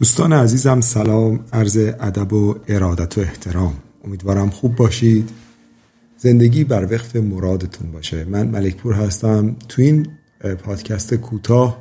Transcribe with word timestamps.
دوستان 0.00 0.32
عزیزم 0.32 0.80
سلام 0.80 1.40
عرض 1.52 1.76
ادب 1.76 2.32
و 2.32 2.54
ارادت 2.68 3.18
و 3.18 3.20
احترام. 3.20 3.74
امیدوارم 4.04 4.50
خوب 4.50 4.76
باشید. 4.76 5.30
زندگی 6.16 6.64
بر 6.64 6.84
وقف 6.84 7.16
مرادتون 7.16 7.92
باشه. 7.92 8.24
من 8.24 8.46
ملکپور 8.46 8.94
هستم. 8.94 9.56
تو 9.68 9.82
این 9.82 10.06
پادکست 10.64 11.14
کوتاه 11.14 11.78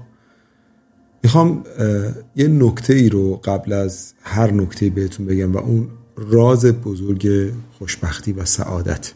می‌خوام 1.24 1.64
یه 2.36 2.48
نکته 2.48 2.94
ای 2.94 3.10
رو 3.10 3.36
قبل 3.36 3.74
از 3.74 4.14
هر 4.22 4.52
نکته 4.52 4.90
بهتون 4.90 5.26
بگم 5.26 5.54
و 5.54 5.58
اون 5.58 5.88
راز 6.18 6.66
بزرگ 6.66 7.52
خوشبختی 7.78 8.32
و 8.32 8.46
سعادت. 8.46 9.14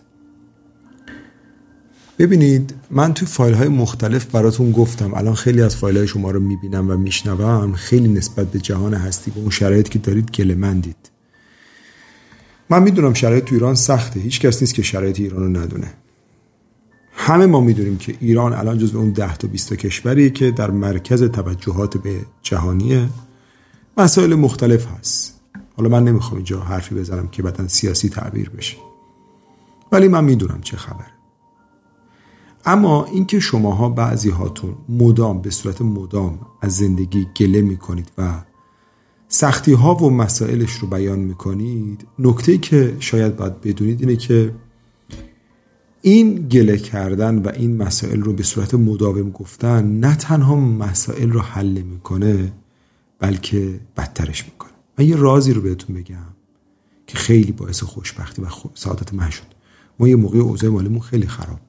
ببینید 2.20 2.76
من 2.92 3.14
تو 3.14 3.26
فایل 3.26 3.54
های 3.54 3.68
مختلف 3.68 4.26
براتون 4.26 4.72
گفتم. 4.72 5.14
الان 5.14 5.34
خیلی 5.34 5.62
از 5.62 5.76
فایل 5.76 5.98
های 5.98 6.08
شما 6.08 6.32
رو 6.32 6.40
می‌بینم 6.40 6.90
و 6.90 6.98
میشنوم. 6.98 7.74
خیلی 7.74 8.08
نسبت 8.08 8.48
به 8.48 8.60
جهان 8.60 8.94
هستی 8.94 9.32
به 9.32 9.40
اون 9.40 9.50
شرایط 9.50 9.90
که 9.90 10.00
دارید 10.00 10.32
گله 10.32 10.56
مندید 10.56 11.12
من 12.70 12.84
می‌دونم 12.84 13.14
شرایط 13.14 13.44
تو 13.44 13.56
ایران 13.56 13.76
سخته. 13.76 14.20
هیچ 14.20 14.40
کس 14.40 14.62
نیست 14.62 14.74
که 14.74 14.82
شرایط 14.82 15.20
ایران 15.20 15.56
رو 15.56 15.62
ندونه. 15.62 15.94
همه 17.14 17.46
ما 17.46 17.62
می‌دونیم 17.62 17.98
که 17.98 18.16
ایران 18.20 18.54
الان 18.54 18.78
جزو 18.78 18.98
اون 18.98 19.12
ده 19.12 19.38
تا 19.38 19.48
20 19.48 19.74
کشوری 19.74 20.30
که 20.30 20.52
در 20.52 20.72
مرکز 20.72 21.24
توجهات 21.24 21.98
به 21.98 22.20
جهانیه. 22.42 23.10
مسائل 23.98 24.36
مختلف 24.36 24.86
هست. 25.00 25.42
حالا 25.78 25.90
من 25.90 26.04
نمی‌خوام 26.04 26.36
اینجا 26.36 26.60
حرفی 26.60 26.96
بزنم 26.96 27.28
که 27.28 27.44
بعدا 27.44 27.68
سیاسی 27.68 28.10
تعبیر 28.10 28.50
بشه. 28.50 28.78
ولی 29.92 30.08
من 30.08 30.24
می‌دونم 30.24 30.62
چه 30.62 30.78
خبره. 30.78 31.23
اما 32.66 33.06
اینکه 33.06 33.40
شماها 33.40 33.90
بعضی 33.90 34.30
هاتون 34.30 34.76
مدام 34.90 35.42
به 35.42 35.50
صورت 35.50 35.82
مدام 35.82 36.40
از 36.62 36.76
زندگی 36.76 37.28
گله 37.38 37.62
می‌کنید 37.62 38.12
و 38.18 38.44
سختی 39.28 39.74
ها 39.74 39.96
و 39.96 40.10
مسائلش 40.10 40.72
رو 40.72 40.88
بیان 40.88 41.20
می‌کنید 41.20 42.08
نکته 42.20 42.58
که 42.58 42.98
شاید 43.00 43.36
باید 43.36 43.62
بدونید 43.62 44.02
اینه 44.02 44.16
که 44.16 44.56
این 46.02 46.48
گله 46.48 46.78
کردن 46.78 47.40
و 47.40 47.52
این 47.56 47.78
مسائل 47.78 48.22
رو 48.22 48.34
به 48.34 48.44
صورت 48.44 48.74
مداوم 48.74 49.30
گفتن 49.30 50.00
نه 50.00 50.16
تنها 50.16 50.56
مسائل 50.56 51.30
رو 51.30 51.40
حل 51.40 51.82
می‌کنه 51.82 52.54
بلکه 53.20 53.80
بدترش 53.98 54.46
می‌کنه. 54.46 54.72
من 55.00 55.06
یه 55.06 55.16
رازی 55.16 55.54
رو 55.54 55.62
بهتون 55.62 55.96
بگم 55.96 56.34
که 57.08 57.18
خیلی 57.18 57.52
باعث 57.52 57.84
خوشبختی 57.84 58.42
و 58.42 58.46
سعادت 58.74 59.14
من 59.14 59.30
شد. 59.30 59.44
ما 60.00 60.08
یه 60.08 60.16
موقع 60.16 60.40
اوضاع 60.40 60.70
مالیمون 60.70 61.00
خیلی 61.00 61.28
خراب 61.28 61.60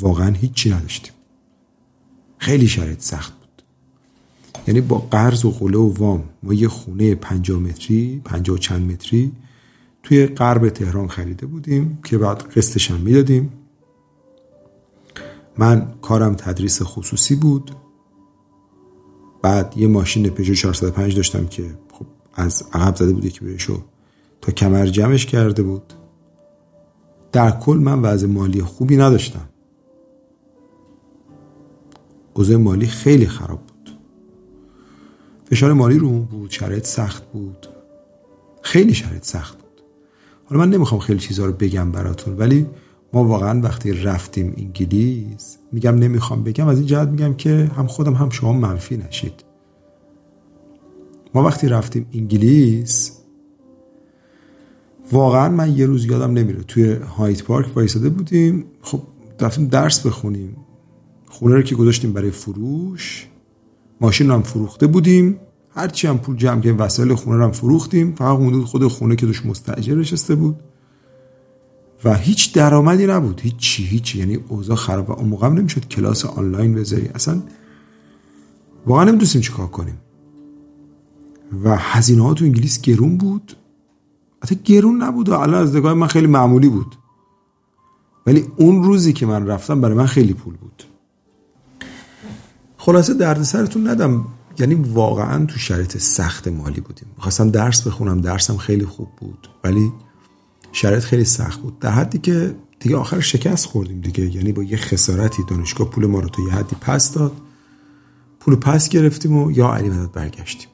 واقعا 0.00 0.30
هیچی 0.30 0.70
نداشتیم. 0.70 1.12
خیلی 2.38 2.68
شرایط 2.68 3.00
سخت 3.00 3.32
بود. 3.32 3.62
یعنی 4.66 4.80
با 4.80 4.98
قرض 4.98 5.44
و 5.44 5.50
قله 5.50 5.78
و 5.78 5.94
وام 5.94 6.24
ما 6.42 6.54
یه 6.54 6.68
خونه 6.68 7.14
پنجاه 7.14 7.58
متری 7.60 8.22
پنجاه 8.24 8.58
چند 8.58 8.90
متری 8.92 9.32
توی 10.02 10.26
غرب 10.26 10.68
تهران 10.68 11.08
خریده 11.08 11.46
بودیم 11.46 11.98
که 12.04 12.18
بعد 12.18 12.42
قسطش 12.42 12.90
هم 12.90 13.00
می‌دادیم 13.00 13.52
من 15.58 15.92
کارم 16.02 16.34
تدریس 16.34 16.82
خصوصی 16.82 17.34
بود. 17.34 17.70
بعد 19.42 19.74
یه 19.76 19.86
ماشین 19.86 20.30
پژو 20.30 20.54
405 20.54 21.16
داشتم 21.16 21.46
که 21.46 21.62
خب 21.92 22.06
از 22.34 22.64
عقب 22.72 22.96
زده 22.96 23.12
بود 23.12 23.28
که 23.28 23.40
بهشو 23.40 23.82
تا 24.40 24.52
کمر 24.52 24.86
جمعش 24.86 25.26
کرده 25.26 25.62
بود. 25.62 25.92
در 27.32 27.50
کل 27.50 27.76
من 27.76 28.02
وضع 28.02 28.26
مالی 28.26 28.62
خوبی 28.62 28.96
نداشتم. 28.96 29.48
اوضاع 32.34 32.56
مالی 32.56 32.86
خیلی 32.86 33.26
خراب 33.26 33.60
بود. 33.60 33.98
فشار 35.44 35.72
مالی 35.72 35.98
رو 35.98 36.10
بود 36.10 36.50
شرایط 36.50 36.86
سخت 36.86 37.32
بود. 37.32 37.66
خیلی 38.62 38.94
شرایط 38.94 39.24
سخت 39.24 39.58
بود. 39.58 39.82
حالا 40.44 40.60
من 40.60 40.70
نمی‌خوام 40.70 41.00
خیلی 41.00 41.18
چیزها 41.18 41.46
رو 41.46 41.52
بگم 41.52 41.92
براتون 41.92 42.36
ولی 42.36 42.66
ما 43.12 43.24
واقعا 43.24 43.60
وقتی 43.60 43.92
رفتیم 43.92 44.54
انگلیس 44.56 45.58
میگم 45.72 45.94
نمی‌خوام 45.94 46.42
بگم 46.42 46.68
از 46.68 46.78
این 46.78 46.86
جهت 46.86 47.08
میگم 47.08 47.34
که 47.34 47.70
هم 47.76 47.86
خودم 47.86 48.14
هم 48.14 48.30
شما 48.30 48.52
منفی 48.52 48.96
نشید. 48.96 49.44
ما 51.34 51.42
وقتی 51.42 51.68
رفتیم 51.68 52.06
انگلیس 52.14 53.18
واقعا 55.12 55.48
من 55.48 55.76
یه 55.76 55.86
روز 55.86 56.04
یادم 56.04 56.32
نمیره 56.32 56.62
توی 56.62 56.92
هایت 56.92 57.42
پارک 57.42 57.76
وایساده 57.76 58.08
بودیم 58.08 58.64
خب 58.82 59.02
رفتیم 59.40 59.66
درس 59.66 60.06
بخونیم. 60.06 60.56
خونه 61.34 61.54
رو 61.54 61.62
که 61.62 61.74
گذاشتیم 61.74 62.12
برای 62.12 62.30
فروش 62.30 63.28
ماشین 64.00 64.30
هم 64.30 64.42
فروخته 64.42 64.86
بودیم. 64.86 65.40
هرچی 65.74 66.06
هم 66.06 66.18
پول 66.18 66.36
جمع 66.36 66.60
کردیم 66.60 66.78
وسایل 66.78 67.14
خونه 67.14 67.36
رو 67.36 67.44
هم 67.44 67.50
فروختیم. 67.50 68.14
فقط 68.14 68.38
مونده 68.38 68.66
خود 68.66 68.86
خونه 68.86 69.16
که 69.16 69.26
دوش 69.26 69.46
مستاجر 69.46 69.94
نشسته 69.94 70.34
بود. 70.34 70.56
و 72.04 72.14
هیچ 72.14 72.54
درآمدی 72.54 73.06
نبود. 73.06 73.40
هیچی 73.40 73.84
هیچی. 73.84 74.18
یعنی 74.18 74.34
اوضاع 74.48 74.76
خراب 74.76 75.10
و 75.10 75.12
اون 75.12 75.28
موقع 75.28 75.48
نمی‌شد 75.48 75.88
کلاس 75.88 76.24
آنلاین 76.24 76.74
بذاری. 76.74 77.08
اصلا 77.14 77.42
واقعا 78.86 79.04
نمی‌دونستیم 79.04 79.40
چیکار 79.40 79.66
کنیم. 79.66 79.98
و 81.64 81.76
هزینه 81.76 82.22
ها 82.22 82.34
تو 82.34 82.44
انگلیس 82.44 82.80
گرون 82.80 83.18
بود. 83.18 83.56
حتی 84.42 84.58
گرون 84.64 85.02
نبود 85.02 85.28
و 85.28 85.34
الان 85.34 85.62
از 85.62 85.76
نگاه 85.76 85.94
من 85.94 86.06
خیلی 86.06 86.26
معمولی 86.26 86.68
بود. 86.68 86.94
ولی 88.26 88.44
اون 88.56 88.82
روزی 88.82 89.12
که 89.12 89.26
من 89.26 89.46
رفتم 89.46 89.80
برای 89.80 89.94
من 89.94 90.06
خیلی 90.06 90.34
پول 90.34 90.56
بود. 90.56 90.93
خلاصه 92.84 93.14
درد 93.14 93.42
سرتون 93.42 93.88
ندم. 93.88 94.24
یعنی 94.58 94.74
واقعا 94.74 95.46
تو 95.46 95.58
شرایط 95.58 95.98
سخت 95.98 96.48
مالی 96.48 96.80
بودیم. 96.80 97.08
می‌خواستم 97.16 97.50
درس 97.50 97.86
بخونم 97.86 98.20
درسم 98.20 98.56
خیلی 98.56 98.86
خوب 98.86 99.08
بود 99.16 99.48
ولی 99.64 99.92
شرایط 100.72 101.02
خیلی 101.02 101.24
سخت 101.24 101.60
بود. 101.60 101.78
در 101.78 101.90
حدی 101.90 102.18
که 102.18 102.54
دیگه 102.80 102.96
آخر 102.96 103.20
شکست 103.20 103.66
خوردیم 103.66 104.00
دیگه. 104.00 104.36
یعنی 104.36 104.52
با 104.52 104.62
یه 104.62 104.76
خسارتی 104.76 105.42
دانشگاه 105.48 105.90
پول 105.90 106.06
ما 106.06 106.20
رو 106.20 106.28
تا 106.28 106.42
یه 106.42 106.52
حدی 106.52 106.76
پس 106.80 107.12
داد. 107.12 107.32
پول 108.40 108.56
پس 108.56 108.88
گرفتیم 108.88 109.36
و 109.36 109.50
یا 109.50 109.74
علی 109.74 109.88
مدد 109.88 110.12
برگشتیم. 110.12 110.68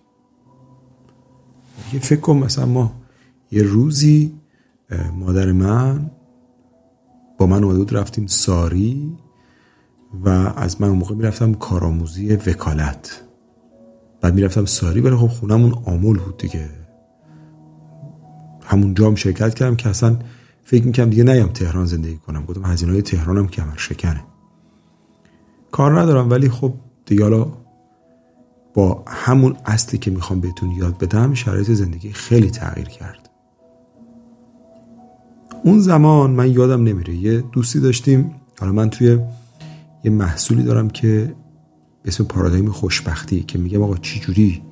یه 1.92 2.00
فکر 2.00 2.20
کن 2.20 2.36
مثلا 2.36 2.66
ما 2.66 2.92
یه 3.50 3.62
روزی 3.62 4.34
مادر 5.18 5.52
من 5.52 6.10
با 7.38 7.46
من 7.46 7.64
اومده 7.64 7.78
بود 7.78 7.94
رفتیم 7.94 8.26
ساری. 8.26 9.18
و 10.24 10.28
از 10.56 10.80
من 10.80 10.88
موقع 10.88 11.14
می‌رفتم 11.14 11.54
کارآموزی 11.54 12.36
وکالت. 12.36 13.22
بعد 14.20 14.34
می‌رفتم 14.34 14.64
ساری 14.64 15.00
ولی 15.00 15.16
خب 15.16 15.26
خونمون 15.26 15.72
آمول 15.84 16.18
بود 16.18 16.36
دیگه. 16.36 16.68
همونجا 18.62 19.06
هم 19.06 19.14
شرکت 19.14 19.54
کردم 19.54 19.76
که 19.76 19.88
اصلا 19.88 20.16
فکر 20.64 20.84
می‌کنم 20.84 21.10
دیگه 21.10 21.24
نیام 21.24 21.48
تهران 21.48 21.86
زندگی 21.86 22.16
کنم. 22.16 22.44
گفتم 22.44 22.64
هزینه 22.64 22.92
های 22.92 23.02
تهرانم 23.02 23.48
کمر 23.48 23.76
شکنه. 23.76 24.24
کار 25.70 26.00
ندارم 26.00 26.30
ولی 26.30 26.48
خب 26.48 26.74
دیگه 27.06 27.22
حالا 27.22 27.46
با 28.74 29.04
همون 29.06 29.56
اصلی 29.66 29.98
که 29.98 30.10
می‌خوام 30.10 30.40
بهتون 30.40 30.70
یاد 30.70 30.98
بدم 30.98 31.34
شرایط 31.34 31.70
زندگی 31.70 32.12
خیلی 32.12 32.50
تغییر 32.50 32.88
کرد. 32.88 33.30
اون 35.64 35.80
زمان 35.80 36.30
من 36.30 36.50
یادم 36.50 36.82
نمیره 36.82 37.14
یه 37.14 37.40
دوستی 37.40 37.80
داشتیم. 37.80 38.34
حالا 38.60 38.72
من 38.72 38.90
توی 38.90 39.18
یه 40.04 40.10
محصولی 40.10 40.62
دارم 40.62 40.90
که 40.90 41.34
به 42.02 42.08
اسم 42.08 42.24
پارادایم 42.24 42.70
خوشبختی 42.70 43.42
که 43.42 43.58
میگم 43.58 43.82
آقا 43.82 43.96
چی 43.96 44.20
جوری 44.20 44.62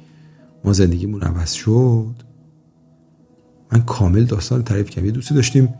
ما 0.65 0.72
زندگیمون 0.72 1.22
عوض 1.22 1.53
شد؟ 1.53 2.15
من 3.72 3.81
کامل 3.81 4.25
داستان 4.25 4.62
تعریف 4.62 4.91
کردم. 4.91 5.06
یه 5.06 5.12
دوستی 5.12 5.34
داشتیم 5.34 5.75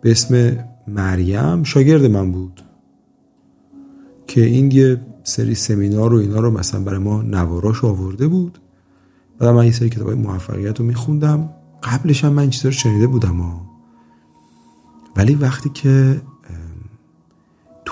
به 0.00 0.10
اسم 0.10 0.58
مریم 0.88 1.62
شاگرد 1.62 2.04
من 2.04 2.32
بود 2.32 2.62
که 4.26 4.44
این 4.44 4.70
یه 4.70 5.00
سری 5.22 5.54
سمینار 5.54 6.14
و 6.14 6.16
اینا 6.16 6.40
رو 6.40 6.50
مثلا 6.50 6.80
برای 6.80 6.98
ما 6.98 7.22
نواراش 7.22 7.84
آورده 7.84 8.28
بود. 8.28 8.58
بعد 9.38 9.50
من 9.50 9.66
یه 9.66 9.72
سری 9.72 9.88
کتاب 9.88 10.10
موفقیت 10.10 10.80
رو 10.80 10.86
میخوندم. 10.86 11.50
قبلش 11.82 12.24
هم 12.24 12.32
من 12.32 12.50
چیزا 12.50 12.68
رو 12.68 12.74
شنیده 12.74 13.06
بودم. 13.06 13.60
ولی 15.16 15.34
وقتی 15.34 15.68
که 15.68 16.22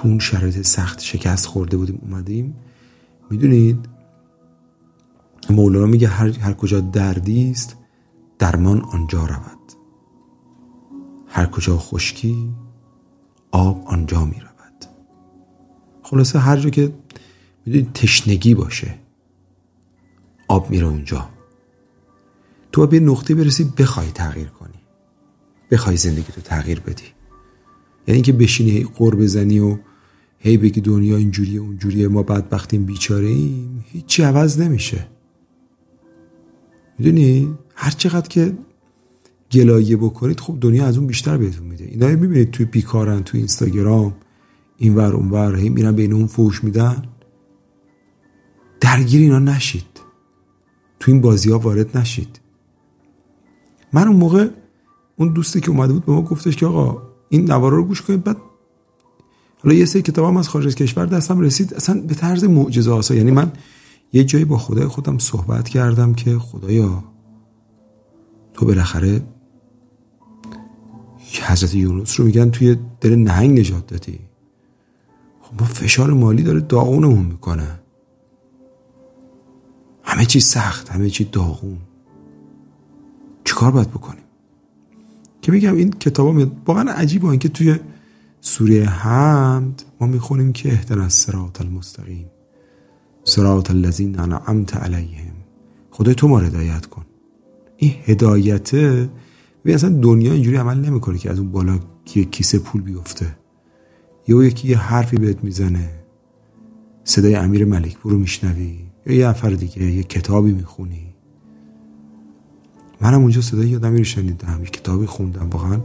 تو 0.02 0.08
اون 0.08 0.19
شرایط 0.19 0.62
سخت 0.62 1.00
شکست 1.00 1.46
خورده 1.46 1.76
بودیم 1.76 1.99
اومدیم. 2.02 2.56
می‌دونید؟ 3.31 3.88
مولانا 5.50 5.87
میگه 5.87 6.08
هر, 6.08 6.38
هر 6.38 6.52
کجا 6.52 6.81
دردی 6.81 7.50
است 7.50 7.76
درمان 8.38 8.81
آنجا 8.81 9.25
رود. 9.25 9.72
هر 11.26 11.46
کجا 11.46 11.78
خشکی 11.78 12.54
آب 13.50 13.84
آنجا 13.87 14.25
می 14.25 14.40
رود 14.40 14.84
خلاصه 16.02 16.38
هر 16.38 16.56
جا 16.56 16.70
که 16.70 16.93
می‌دونید 17.66 17.93
تشنگی 17.93 18.54
باشه 18.54 18.94
آب 20.49 20.70
میره 20.70 20.87
اونجا. 20.87 21.28
تو 22.72 22.87
به 22.87 23.00
نقطه 23.00 23.34
برسی 23.34 23.72
بخوای 23.78 24.10
تغییر 24.10 24.49
کنی. 24.49 24.81
بخوای 25.70 25.96
زندگی 25.96 26.32
تو 26.32 26.40
تغییر 26.40 26.81
بدی. 26.81 27.04
یعنی 28.06 28.16
اینکه 28.16 28.32
بشینی 28.32 28.84
قور 28.84 29.16
بزنی 29.16 29.58
و 29.60 29.78
هی 30.44 30.56
بگی 30.56 30.80
دنیا 30.80 31.16
اینجوریه 31.16 31.60
اونجوریه 31.60 32.08
ما 32.08 32.24
وقتی 32.50 32.78
بیچاره 32.78 33.26
ایم 33.26 33.84
هیچی 33.86 34.22
عوض 34.22 34.60
نمیشه. 34.60 35.06
می‌دونی؟ 36.98 37.54
هر 37.74 37.90
چقدر 37.90 38.28
که 38.28 38.52
گلایه 39.52 39.96
بکنید 39.96 40.40
خب 40.40 40.58
دنیا 40.60 40.86
از 40.86 40.98
اون 40.98 41.06
بیشتر 41.06 41.36
بهتون 41.36 41.66
میده. 41.66 41.84
اینا 41.84 42.06
می‌بینید 42.06 42.50
توی 42.50 42.66
بیکارن 42.66 43.22
توی 43.22 43.38
اینستاگرام 43.38 44.14
این 44.76 44.94
ور 44.94 45.12
اون 45.12 45.30
ور 45.30 45.56
هی 45.56 45.68
میرن 45.68 45.92
بین 45.92 46.12
اون 46.12 46.26
فوش 46.26 46.64
میدن. 46.64 47.02
درگیر 48.80 49.20
اینا 49.20 49.38
نشید. 49.38 50.00
تو 51.00 51.12
این 51.12 51.20
بازی 51.20 51.50
ها 51.50 51.58
وارد 51.58 51.96
نشید. 51.96 52.40
من 53.92 54.08
اون 54.08 54.16
موقع 54.16 54.48
اون 55.16 55.32
دوستی 55.32 55.60
که 55.60 55.70
اومده 55.70 55.92
بود 55.92 56.04
به 56.04 56.12
ما 56.12 56.22
گفتش 56.22 56.56
که 56.56 56.66
آقا 56.66 57.02
این 57.28 57.50
نوارا 57.50 57.76
رو 57.76 57.84
گوش 57.84 58.02
کنید 58.02 58.24
بعد 58.24 58.36
حالا 59.64 59.75
یه 59.75 59.85
سری 59.85 60.03
کتاب 60.03 60.29
هم 60.29 60.37
از 60.37 60.49
خارج 60.49 60.67
از 60.67 60.75
کشور 60.75 61.06
دستم 61.06 61.41
رسید. 61.41 61.75
اصلا 61.75 62.00
به 62.00 62.14
طرز 62.14 62.44
معجزه 62.44 62.91
آسا 62.91 63.14
یعنی 63.14 63.31
من 63.31 63.53
یه 64.12 64.25
جایی 64.25 64.44
با 64.44 64.59
خدای 64.59 64.87
خودم 64.87 65.19
صحبت 65.19 65.69
کردم 65.69 66.14
که 66.14 66.38
خدایا 66.38 67.05
تو 68.55 68.67
بالاخره 68.67 69.23
حضرت 71.43 71.75
یونس 71.75 72.20
رو 72.20 72.26
میگن 72.26 72.50
توی 72.50 72.76
دل 73.00 73.14
نهنگ 73.14 73.61
نجات 73.61 73.87
دادی. 73.87 74.19
خب 75.41 75.61
ما 75.61 75.67
فشار 75.67 76.12
مالی 76.12 76.43
داره 76.43 76.61
داغونمون 76.61 77.25
می‌کنه. 77.25 77.81
همه 80.03 80.25
چی 80.25 80.41
سخت 80.41 80.88
همه 80.88 81.11
چی 81.11 81.25
داغون. 81.25 81.79
چیکار 83.44 83.70
باید 83.70 83.91
بکنیم؟ 83.91 84.23
که 85.43 85.53
بگم 85.53 85.75
این 85.75 85.91
کتاب 85.91 86.37
واقعا 86.67 86.93
عجیبه 86.93 87.29
اینکه 87.29 87.49
توی 87.49 87.79
سوره 88.44 88.84
حمد 88.84 89.82
ما 90.00 90.06
می‌خونیم 90.06 90.52
که 90.52 90.72
اهدنا 90.72 91.02
الصراط 91.02 91.60
المستقیم. 91.60 92.26
صراط 93.24 93.70
الذین 93.70 94.20
انعمت 94.20 94.76
علیهم. 94.76 95.32
خدای 95.90 96.14
تو 96.14 96.28
ما 96.28 96.38
هدایت 96.38 96.86
کن. 96.86 97.04
این 97.76 97.94
هدایته 98.04 99.10
و 99.64 99.70
اصلا 99.70 99.90
دنیا 99.90 100.32
اینجوری 100.32 100.56
عمل 100.56 100.78
نمی‌کنه 100.78 101.18
که 101.18 101.30
از 101.30 101.38
اون 101.38 101.52
بالا 101.52 101.78
کیسه 102.04 102.58
پول 102.58 102.82
بیفته. 102.82 103.36
یا 104.28 104.44
یکی 104.44 104.68
یه 104.68 104.78
حرفی 104.78 105.16
بهت 105.16 105.44
می‌زنه. 105.44 105.90
صدای 107.04 107.34
امیر 107.34 107.64
ملک 107.64 107.98
برو 107.98 108.18
میشنوی. 108.18 108.78
یا 109.06 109.14
یه 109.14 109.28
نفر 109.28 109.50
دیگه 109.50 109.82
یه 109.82 110.02
کتابی 110.02 110.52
می‌خونی. 110.52 111.14
منم 113.00 113.20
اونجا 113.20 113.40
صدای 113.40 113.68
یادم 113.68 113.96
رو 113.96 114.04
شنیدم. 114.04 114.60
یه 114.60 114.70
کتابی 114.70 115.06
خوندم 115.06 115.50
واقعا. 115.50 115.80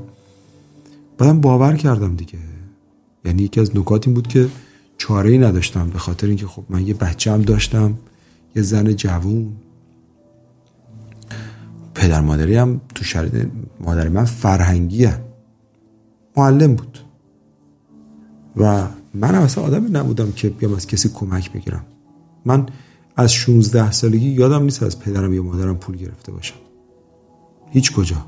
بعدم 1.17 1.41
باور 1.41 1.75
کردم 1.75 2.15
دیگه. 2.15 2.39
یعنی 3.25 3.43
یکی 3.43 3.59
از 3.59 3.77
نکات 3.77 4.07
این 4.07 4.13
بود 4.13 4.27
که 4.27 4.49
چاره 4.97 5.29
ای 5.29 5.37
نداشتم 5.37 5.89
به 5.89 5.99
خاطر 5.99 6.27
اینکه 6.27 6.47
خب 6.47 6.63
من 6.69 6.87
یه 6.87 6.93
بچه 6.93 7.31
هم 7.31 7.41
داشتم 7.41 7.97
یه 8.55 8.61
زن 8.61 8.93
جوون. 8.93 9.53
پدر 11.95 12.21
مادری 12.21 12.55
هم 12.55 12.81
تو 12.95 13.03
شرایط 13.03 13.47
مادر 13.79 14.09
من 14.09 14.25
فرهنگیه 14.25 15.21
معلم 16.37 16.75
بود. 16.75 16.99
و 18.55 18.87
من 19.13 19.35
اصلا 19.35 19.63
آدمی 19.63 19.89
نبودم 19.89 20.31
که 20.31 20.49
بیام 20.49 20.73
از 20.73 20.87
کسی 20.87 21.09
کمک 21.09 21.51
بگیرم. 21.51 21.85
من 22.45 22.65
از 23.15 23.33
16 23.33 23.91
سالگی 23.91 24.29
یادم 24.29 24.63
نیست 24.63 24.83
از 24.83 24.99
پدرم 24.99 25.33
یا 25.33 25.43
مادرم 25.43 25.77
پول 25.77 25.97
گرفته 25.97 26.31
باشم. 26.31 26.55
هیچ 27.71 27.93
کجا. 27.93 28.25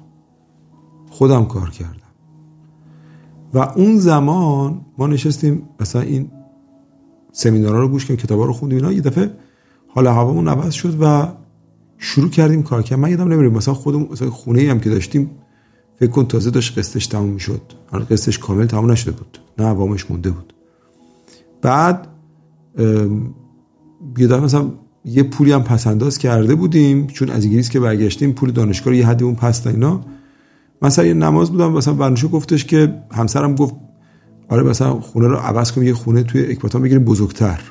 خودم 1.09 1.45
کار 1.45 1.69
کردم. 1.69 2.08
و 3.53 3.57
اون 3.57 3.97
زمان 3.97 4.81
ما 4.97 5.07
نشستیم 5.07 5.61
مثلا 5.79 6.01
این 6.01 6.31
سمینارها 7.31 7.79
رو 7.79 7.87
گوش 7.87 8.05
کردیم 8.05 8.17
کتابا 8.17 8.45
رو 8.45 8.53
خوندیم 8.53 8.77
اینا 8.77 8.91
یه 8.91 9.01
دفعه 9.01 9.31
حال 9.87 10.07
هوامون 10.07 10.47
عوض 10.47 10.73
شد 10.73 10.97
و 11.01 11.27
شروع 11.97 12.29
کردیم 12.29 12.63
کار 12.63 12.83
کردن. 12.83 13.01
من 13.01 13.11
یادم 13.11 13.33
نمیره 13.33 13.49
مثلا 13.49 13.73
خودم 13.73 14.07
مثلا 14.11 14.29
خونه 14.29 14.71
هم 14.71 14.79
که 14.79 14.89
داشتیم 14.89 15.31
فکر 15.99 16.09
کن 16.09 16.25
تازه 16.25 16.51
داشت 16.51 16.77
قسطش 16.77 17.07
تموم 17.07 17.29
می‌شد. 17.29 17.61
حالا 17.91 18.05
قسطش 18.05 18.39
کامل 18.39 18.65
تموم 18.65 18.91
نشده 18.91 19.11
بود. 19.11 19.39
نه 19.57 19.65
عوامش 19.65 20.11
مونده 20.11 20.31
بود. 20.31 20.53
بعد 21.61 22.07
یه 24.17 24.27
دفعه 24.27 24.39
مثلا 24.39 24.71
یه 25.05 25.23
پولی 25.23 25.51
هم 25.51 25.63
پس 25.63 25.87
انداز 25.87 26.17
کرده 26.17 26.55
بودیم 26.55 27.07
چون 27.07 27.29
از 27.29 27.45
انگلیس 27.45 27.69
که 27.69 27.79
برگشتیم 27.79 28.31
پول 28.31 28.51
دانشگاه 28.51 28.95
یه 28.95 29.07
حدی 29.07 29.23
اون 29.23 29.35
پس 29.35 29.67
اینا. 29.67 30.01
مثلا 30.81 31.05
یه 31.05 31.13
نماز 31.13 31.51
بودم 31.51 31.71
مثلا 31.71 31.93
برنشو 31.93 32.29
گفتش 32.29 32.65
که 32.65 32.93
همسرم 33.11 33.55
گفت 33.55 33.75
آره 34.49 34.63
مثلا 34.63 34.99
خونه 34.99 35.27
رو 35.27 35.35
عوض 35.35 35.71
کنیم 35.71 35.87
یه 35.87 35.93
خونه 35.93 36.23
توی 36.23 36.51
اکباتان 36.51 36.81
بگیریم 36.81 37.03
بزرگتر. 37.03 37.61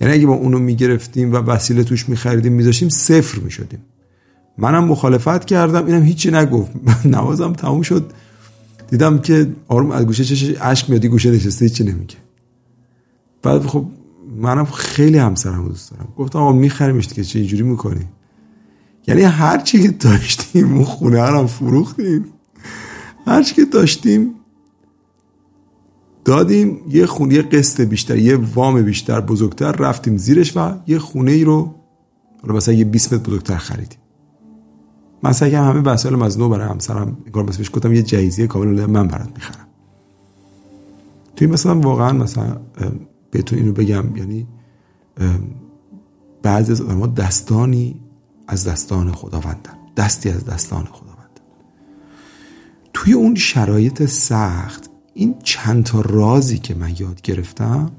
یعنی 0.00 0.14
اگه 0.14 0.26
با 0.26 0.32
اونو 0.32 0.58
می‌گرفتیم 0.58 1.32
و 1.32 1.36
وسیله 1.36 1.84
توش 1.84 2.08
میخریدیم 2.08 2.52
میذاشتیم 2.52 2.88
صفر 2.88 3.38
می‌شدیم. 3.38 3.78
منم 4.58 4.84
مخالفت 4.84 5.44
کردم 5.44 5.86
اینم 5.86 6.02
هیچی 6.02 6.30
نگفت. 6.30 6.72
نوازم 7.04 7.52
تموم 7.52 7.82
شد. 7.82 8.12
دیدم 8.90 9.18
که 9.18 9.46
آروم 9.68 9.90
از 9.90 10.06
گوشه 10.06 10.24
چش 10.24 10.54
اشک 10.60 10.90
میادی 10.90 11.08
گوشه 11.08 11.30
نشسته 11.30 11.64
هیچی 11.64 11.84
نمیگه. 11.84 12.16
بعد 13.42 13.66
خب 13.66 13.86
منم 14.36 14.64
خیلی 14.64 15.18
همسرم 15.18 15.68
دوست 15.68 15.90
دارم. 15.90 16.08
گفتم 16.16 16.38
آقا 16.38 16.52
میخریمش 16.52 17.08
که 17.08 17.24
چه 17.24 17.38
اینجوری 17.38 17.62
می‌کنی؟ 17.62 18.04
یعنی 19.06 19.22
هر 19.22 19.58
چی 19.58 19.82
که 19.82 19.88
داشتیم 19.88 20.74
اون 20.74 20.84
خونه 20.84 21.22
هم 21.22 21.46
فروختیم. 21.46 22.24
هر 23.26 23.42
چی 23.42 23.54
که 23.54 23.64
داشتیم 23.64 24.34
دادیم 26.24 26.80
یه 26.88 27.06
خونه 27.06 27.34
یه 27.34 27.42
قسط 27.42 27.80
بیشتر 27.80 28.18
یه 28.18 28.36
وام 28.36 28.82
بیشتر 28.82 29.20
بزرگتر 29.20 29.72
رفتیم 29.72 30.16
زیرش 30.16 30.56
و 30.56 30.72
یه 30.86 30.98
خونه 30.98 31.30
ای 31.30 31.44
رو 31.44 31.74
مثلا 32.44 32.74
یه 32.74 32.84
20 32.84 33.12
متر 33.12 33.22
بزرگتر 33.22 33.56
خریدیم. 33.56 33.98
مثلا 35.22 35.48
که 35.48 35.58
همه 35.58 35.80
وسایلم 35.80 36.22
از 36.22 36.38
نو 36.38 36.48
برای 36.48 36.68
همسرم 36.68 37.16
کار 37.32 37.44
مثلا 37.44 37.66
گفتم 37.72 37.92
یه 37.92 38.02
جایزه 38.02 38.46
کامل 38.46 38.86
من 38.86 39.08
برات 39.08 39.28
می‌خرم. 39.34 39.66
توی 41.36 41.46
مثلا 41.46 41.80
واقعا 41.80 42.12
مثلا 42.12 42.56
بهتون 43.30 43.58
اینو 43.58 43.72
بگم 43.72 44.16
یعنی 44.16 44.46
بعضی 46.42 46.72
از 46.72 46.80
آدم‌ها 46.80 47.06
دستانی 47.06 48.00
از 48.48 48.68
دستان 48.68 49.12
خداوندن 49.12 49.78
دستی 49.96 50.30
از 50.30 50.44
دستان 50.44 50.84
خداوندن 50.84 51.14
توی 52.92 53.12
اون 53.12 53.34
شرایط 53.34 54.06
سخت 54.06 54.90
این 55.14 55.34
چند 55.42 55.84
تا 55.84 56.00
رازی 56.00 56.58
که 56.58 56.74
من 56.74 56.94
یاد 56.98 57.22
گرفتم 57.22 57.92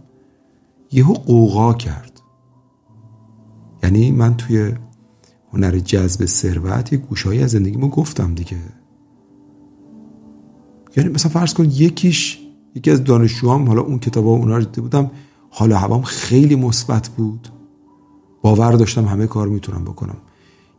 یهو 0.92 1.14
قوقا 1.14 1.74
کرد. 1.74 2.22
یعنی 3.84 4.12
من 4.12 4.38
توی 4.38 4.74
هنر 5.54 5.80
جذب 5.80 6.26
ثروت 6.26 6.94
یه 6.94 7.00
گوشهایی 7.00 7.44
از 7.44 7.52
زندگیمو 7.52 7.88
گفتم 7.88 8.34
دیگه. 8.34 8.58
یعنی 10.98 11.10
مثلا 11.10 11.32
فرض 11.32 11.54
کن 11.54 11.66
یکیش 11.66 12.40
یکی 12.76 12.92
از 12.92 13.04
دانشجوام 13.04 13.68
حالا 13.68 13.82
اون 13.82 14.00
کتابا 14.00 14.32
اونا 14.32 14.58
رو 14.58 14.64
دیده 14.64 14.82
بودم 14.82 15.12
حالا 15.50 15.78
هوام 15.78 16.02
خیلی 16.02 16.56
مثبت 16.56 17.10
بود. 17.10 17.50
باور 18.42 18.72
داشتم 18.72 19.06
همه 19.06 19.28
کار 19.28 19.48
می‌تونم 19.48 19.84
بکنم. 19.84 20.18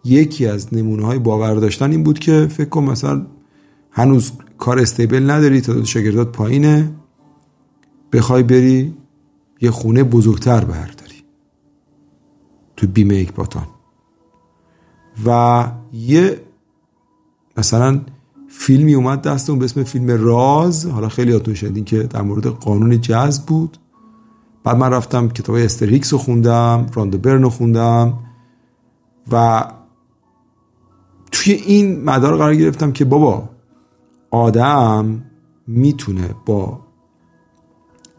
یکی 0.07 0.47
از 0.47 0.75
نمونه 0.75 1.07
های 1.07 1.19
باور 1.19 1.55
داشتن 1.55 1.91
این 1.91 2.03
بود 2.03 2.19
که 2.19 2.47
فکر 2.51 2.69
کن 2.69 2.85
مثلا 2.85 3.27
هنوز 3.91 4.33
کار 4.59 4.79
استیبل 4.79 5.31
نداری 5.31 5.61
تعداد 5.61 5.85
شاگردات 5.85 6.33
پایینه. 6.33 6.93
بخوای 8.13 8.43
بری 8.43 8.95
یه 9.61 9.71
خونه 9.71 10.05
بزرگتر 10.05 10.65
برداری. 10.65 11.25
تو 12.77 12.87
بیمه 12.87 13.17
اکباتان 13.17 13.67
و 15.27 15.67
یه 15.93 16.41
مثلا 17.57 18.01
فیلمی 18.49 18.95
اومد 18.95 19.23
دستمون 19.23 19.59
به 19.59 19.65
اسم 19.65 19.83
فیلم 19.83 20.11
راز. 20.11 20.87
حالا 20.87 21.09
خیلی 21.09 21.31
یادتون 21.31 21.55
شدین 21.55 21.85
که 21.85 22.03
در 22.03 22.23
مورد 22.23 22.47
قانون 22.47 23.01
جذب 23.01 23.47
بود. 23.47 23.79
بعد 24.65 24.77
من 24.77 24.91
رفتم 24.91 25.29
کتاب 25.29 25.57
استریکس 25.57 26.13
رو 26.13 26.19
خوندم 26.19 26.87
راند 26.95 27.23
برن 27.23 27.43
رو 27.43 27.51
خوندم 27.51 28.19
و 29.33 29.65
توی 31.33 31.53
این 31.53 32.05
مدار 32.05 32.37
قرار 32.37 32.55
گرفتم 32.55 32.93
که 32.93 33.05
بابا 33.05 33.49
آدم 34.31 35.25
می‌تونه 35.67 36.31
با 36.47 36.81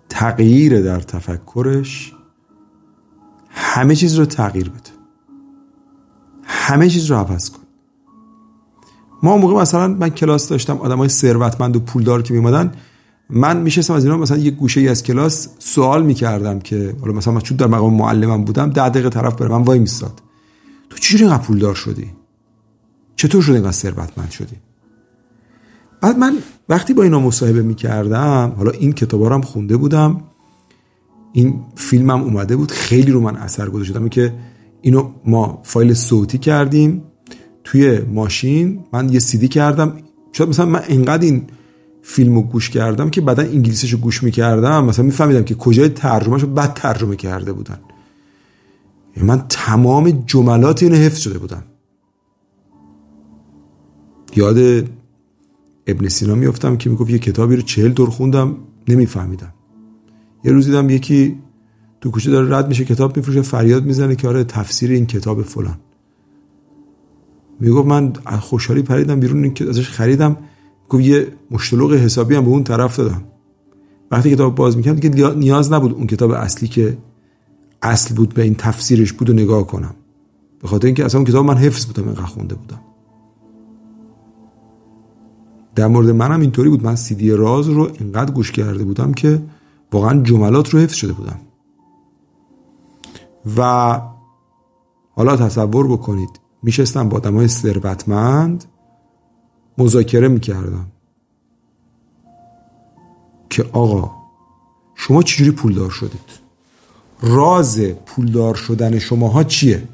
تغییر 0.10 0.82
در 0.82 1.00
تفکرش 1.00 2.14
همه 3.50 3.96
چیز 3.96 4.20
رو 4.20 4.26
تغییر 4.26 4.70
بده. 4.70 4.98
همه 6.44 6.90
چیز 6.90 7.12
رو 7.12 7.18
عوض 7.18 7.50
کن 7.50 7.60
ما 9.24 9.38
موقع 9.38 9.62
مثلا 9.62 9.88
من 9.88 10.10
کلاس 10.10 10.50
داشتم 10.50 10.78
آدم 10.78 10.98
های 10.98 11.10
ثروتمند 11.10 11.76
و 11.76 11.80
پولدار 11.80 12.22
که 12.22 12.34
میمدن 12.34 12.72
من 13.30 13.58
میشستم 13.58 13.94
از 13.94 14.06
اینا 14.06 14.18
مثلا 14.18 14.38
یه 14.38 14.52
گوشه 14.52 14.82
ای 14.82 14.88
از 14.88 15.04
کلاس 15.04 15.50
سوال 15.60 16.06
می‌کردم 16.06 16.60
که 16.60 16.96
حالا 17.02 17.14
مثلا 17.14 17.34
من 17.34 17.42
چون 17.42 17.58
در 17.58 17.68
مقام 17.68 17.94
معلمم 17.94 18.44
بودم 18.44 18.70
ده 18.70 18.90
دقیقه 18.90 19.10
طرف 19.10 19.36
بره 19.36 19.50
من 19.50 19.62
وای 19.62 19.80
میستاد. 19.80 20.22
تو 20.90 20.98
چجوری 20.98 21.24
اینقدر 21.24 21.44
پولدار 21.44 21.76
شدی؟ 21.76 22.12
چطور 23.18 23.42
شده 23.42 23.56
اینقدر 23.56 23.72
ثروتمند 23.72 24.32
شدی؟ 24.32 24.56
بعد 26.02 26.18
من 26.18 26.38
وقتی 26.70 26.94
با 26.94 27.04
اینا 27.04 27.20
مصاحبه 27.20 27.62
می‌کردم 27.62 28.54
حالا 28.58 28.72
این 28.72 28.94
کتابا 28.94 29.28
رو 29.28 29.34
هم 29.34 29.42
خونده 29.42 29.78
بودم 29.78 30.22
این 31.34 31.62
فیلمم 31.76 32.22
اومده 32.22 32.56
بود 32.56 32.72
خیلی 32.72 33.12
رو 33.12 33.22
من 33.22 33.36
اثر 33.36 33.70
گذاشتم. 33.70 34.10
که 34.10 34.34
اینو 34.82 35.12
ما 35.26 35.62
فایل 35.64 35.94
صوتی 35.94 36.38
کردیم 36.38 37.04
توی 37.64 38.00
ماشین 38.00 38.84
من 38.94 39.10
یه 39.10 39.20
سیدی 39.20 39.48
کردم. 39.48 39.98
شاید 40.32 40.50
مثلا 40.50 40.66
من 40.66 40.82
انقدر 40.88 41.24
این 41.24 41.48
فیلمو 42.02 42.42
گوش 42.42 42.70
کردم 42.70 43.10
که 43.10 43.22
بعدا 43.22 43.44
انگلیسیشو 43.44 43.98
گوش 43.98 44.24
می‌کردم. 44.24 44.86
مثلا 44.86 45.06
میفهمیدم 45.06 45.44
که 45.44 45.56
کجای 45.56 45.90
ترجمهشو 45.90 46.48
بد 46.48 46.74
ترجمه 46.74 47.16
کرده 47.16 47.54
بودن. 47.54 47.80
من 49.18 49.46
تمام 49.50 50.24
جملات 50.26 50.84
اینو 50.84 50.96
حفظ 50.96 51.20
شده 51.20 51.40
بودم. 51.40 51.64
یاد 54.38 54.88
ابن 55.88 56.08
سینا 56.08 56.36
میفتم 56.36 56.78
که 56.78 56.90
می‌گفت 56.90 57.10
یه 57.10 57.20
کتابی 57.20 57.56
رو 57.56 57.62
چهل 57.62 57.90
دور 57.90 58.10
خوندم 58.10 58.56
نمیفهمیدم. 58.88 59.54
یه 60.44 60.52
روز 60.52 60.66
دیدم 60.66 60.90
یکی 60.90 61.38
تو 62.02 62.12
کوچه 62.12 62.32
داره 62.32 62.58
رد 62.58 62.68
میشه 62.68 62.86
کتاب 62.86 63.18
میفروشه 63.18 63.42
فریاد 63.42 63.86
می‌زنه 63.86 64.16
که 64.16 64.28
آره 64.28 64.44
تفسیر 64.44 64.92
این 64.92 65.06
کتاب 65.06 65.42
فلان. 65.42 65.78
می‌گفت 67.60 67.88
من 67.88 68.14
خوشحالی 68.40 68.82
پریدم 68.82 69.20
بیرون 69.20 69.44
این 69.44 69.70
ازش 69.70 69.90
خریدم. 69.90 70.38
گفت 70.90 71.04
یه 71.04 71.28
مشتلق 71.52 71.94
حسابی 71.94 72.36
هم 72.36 72.44
به 72.44 72.50
اون 72.50 72.64
طرف 72.64 72.98
دادم. 72.98 73.24
وقتی 74.12 74.32
کتاب 74.32 74.56
باز 74.56 74.78
می‌کردم 74.78 75.00
که 75.00 75.34
نیاز 75.36 75.72
نبود 75.72 75.94
اون 75.94 76.08
کتاب 76.08 76.32
اصلی 76.32 76.68
که 76.68 76.98
اصل 77.82 78.16
بود 78.16 78.34
به 78.34 78.42
این 78.42 78.56
تفسیرش 78.56 79.14
بود 79.14 79.30
و 79.30 79.34
نگاه 79.34 79.68
کنم. 79.68 79.96
به 80.62 80.68
خاطر 80.68 80.86
اینکه 80.86 81.06
اصلا 81.06 81.20
اون 81.20 81.28
کتاب 81.28 81.46
من 81.46 81.58
حفظ 81.58 81.86
بودم 81.86 82.04
اینقدر 82.04 82.26
خونده 82.26 82.56
بودم. 82.56 82.80
در 85.78 85.88
مورد 85.88 86.10
منم 86.10 86.42
اینطوری 86.42 86.70
بود. 86.70 86.84
من 86.84 86.96
سیدی 86.96 87.32
راز 87.32 87.68
رو 87.70 87.92
اینقدر 88.00 88.32
گوش 88.32 88.52
کرده 88.52 88.84
بودم 88.84 89.14
که 89.14 89.42
واقعا 89.92 90.24
جملات 90.24 90.70
رو 90.70 90.80
حفظ 90.80 90.96
شده 90.96 91.14
بودم. 91.14 91.40
و 93.58 94.02
حالا 95.12 95.38
تصور 95.38 95.88
بکنید 95.88 96.30
میشستم 96.64 97.10
با 97.10 97.18
آدم 97.18 97.36
های 97.36 97.48
ثروتمند 97.48 98.66
مذاکره 99.78 100.28
می‌کردم. 100.28 100.88
که 103.50 103.66
آقا 103.72 104.12
شما 104.96 105.24
چجوری 105.24 105.52
پولدار 105.52 105.90
شدید؟ 105.90 106.48
راز 107.22 107.82
پولدار 107.82 108.56
شدن 108.56 109.00
شماها 109.00 109.44
چیه؟ 109.44 109.88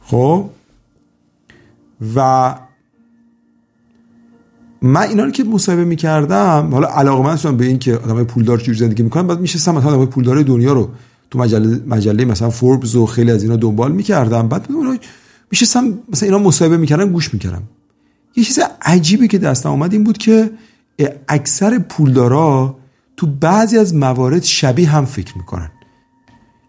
خب؟ 0.00 0.50
و 2.14 2.54
من 4.82 5.00
اینا 5.00 5.24
رو 5.24 5.30
که 5.30 5.44
مصاحبه 5.44 5.84
می‌کردم 5.84 6.68
حالا 6.72 6.88
علاقه 6.88 7.22
من 7.22 7.36
شدم 7.36 7.56
به 7.56 7.66
این 7.66 7.78
که 7.78 7.96
آدمای 7.96 8.24
پولدار 8.24 8.58
چجوری 8.58 8.78
زندگی 8.78 9.02
می‌کنن 9.02 9.26
بعد 9.26 9.40
میشستم 9.40 9.74
مثلا 9.74 9.90
آدمای 9.90 10.06
پولدار 10.06 10.42
دنیا 10.42 10.72
رو 10.72 10.90
تو 11.30 11.38
مجله 11.38 11.80
مجله 11.86 12.24
مثلا 12.24 12.50
فوربس 12.50 12.94
و 12.94 13.06
خیلی 13.06 13.30
از 13.30 13.42
اینا 13.42 13.56
دنبال 13.56 13.92
می‌کردم. 13.92 14.48
بعد 14.48 14.68
میشستم 15.50 15.98
مثلا 16.08 16.26
اینا 16.26 16.38
مصاحبه 16.38 16.76
می‌کردم 16.76 17.12
گوش 17.12 17.34
می‌کردم. 17.34 17.62
یه 18.36 18.44
چیز 18.44 18.58
عجیبی 18.82 19.28
که 19.28 19.38
دستم 19.38 19.70
اومد 19.70 19.92
این 19.92 20.04
بود 20.04 20.18
که 20.18 20.50
اکثر 21.28 21.78
پولدارا 21.78 22.76
تو 23.16 23.26
بعضی 23.26 23.78
از 23.78 23.94
موارد 23.94 24.42
شبیه 24.42 24.88
هم 24.88 25.04
فکر 25.04 25.38
می‌کنن. 25.38 25.70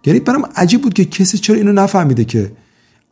یعنی 0.06 0.20
برام 0.20 0.50
عجیب 0.56 0.82
بود 0.82 0.94
که 0.94 1.06
کسی 1.06 1.38
چرا 1.38 1.56
اینو 1.56 1.72
نفهمیده 1.72 2.25
که 2.25 2.51